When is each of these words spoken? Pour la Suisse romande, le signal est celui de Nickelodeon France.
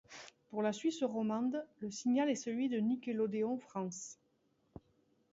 Pour 0.49 0.63
la 0.63 0.73
Suisse 0.73 1.03
romande, 1.03 1.63
le 1.77 1.91
signal 1.91 2.31
est 2.31 2.35
celui 2.35 2.69
de 2.69 2.79
Nickelodeon 2.79 3.59
France. 3.59 4.17